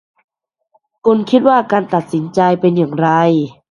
[1.05, 3.09] คุณคิดว่าการตัดสินใจเป็นอย่างไร